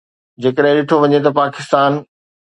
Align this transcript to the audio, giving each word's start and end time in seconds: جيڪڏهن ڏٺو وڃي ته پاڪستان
جيڪڏهن 0.41 0.77
ڏٺو 0.79 0.95
وڃي 1.01 1.19
ته 1.25 1.31
پاڪستان 1.39 1.91